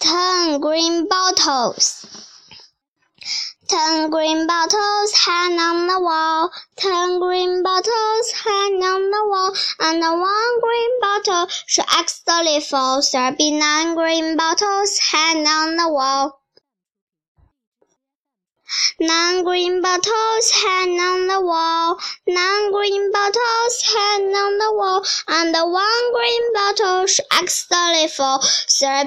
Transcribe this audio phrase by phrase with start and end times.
[0.00, 2.06] Ten green bottles.
[3.68, 6.50] Ten green bottles hang on the wall.
[6.76, 9.54] Ten green bottles hang on the wall.
[9.78, 13.02] And one green bottle should accidentally fall.
[13.12, 16.40] There be nine green bottles hang on the wall.
[19.00, 21.98] Nine green bottles hang on the wall.
[22.28, 25.04] Nine green bottles hang on the wall.
[25.26, 28.08] And one green bottle accidentally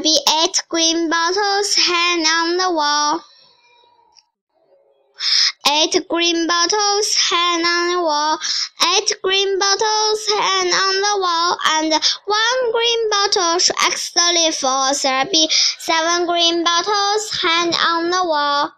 [0.02, 3.24] be eight green bottles hang on the wall.
[5.72, 8.40] Eight green bottles hang on the wall.
[8.98, 11.94] Eight green bottles hang on the wall, and
[12.26, 14.52] one green bottle accidentally
[15.32, 15.48] be
[15.80, 18.74] seven green bottles hang on the wall.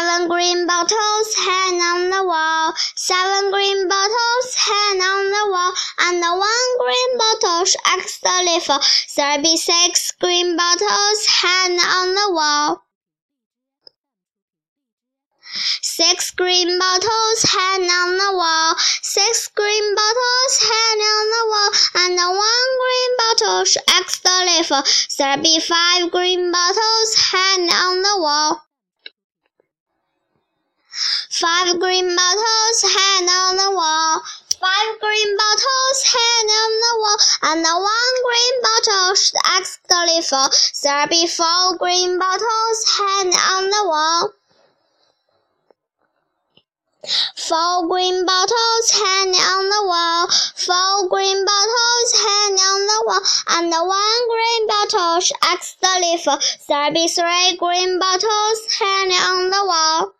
[0.00, 2.72] Seven green bottles hang on the wall.
[2.96, 8.80] Seven green bottles hang on the wall, and one green bottle accidentally fall.
[9.14, 12.82] There be six green bottles hang on the wall.
[15.82, 18.76] Six green bottles hang on the wall.
[19.02, 21.70] Six green bottles hang on the wall,
[22.04, 23.64] and one green bottle
[24.00, 24.84] accidentally fall.
[25.18, 28.69] There be five green bottles hang on the wall.
[31.40, 34.20] Five green bottles hang on the wall.
[34.60, 37.16] Five green bottles hang on the wall,
[37.48, 40.50] and one green bottle should accidentally fall.
[40.82, 44.32] There be four green bottles hang on the wall.
[47.36, 50.28] Four green bottles hang on the wall.
[50.56, 53.22] Four green bottles hang on the wall,
[53.56, 56.38] and one green bottle should accidentally fall.
[56.68, 60.14] There be three green bottles hang on the wall.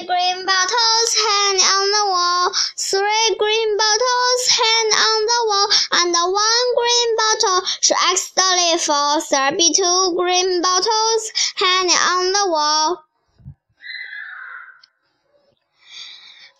[0.00, 2.52] Three green bottles hang on the wall.
[2.78, 9.20] Three green bottles hang on the wall, and one green bottle should accidentally fall.
[9.30, 13.04] There be two green bottles hanging on the wall.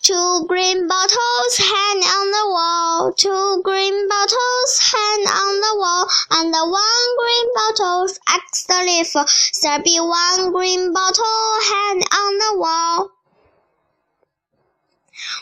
[0.02, 3.12] Two green bottles hang on the wall.
[3.16, 9.24] Two green bottles hang on the wall, and one green bottle should accidentally fall.
[9.62, 13.10] There be one green bottle hang on the wall.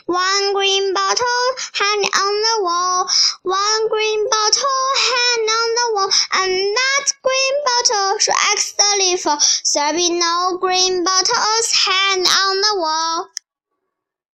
[0.08, 3.06] One green bottle hang on the wall.
[3.42, 9.38] One green bottle hang on the wall, and that green bottle should accidentally fall.
[9.74, 13.28] There be no green bottles hang on the wall.